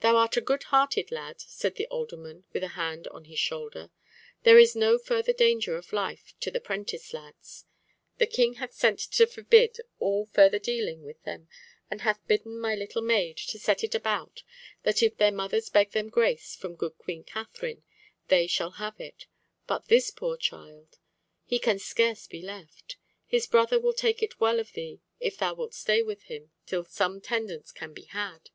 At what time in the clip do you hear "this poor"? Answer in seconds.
19.86-20.36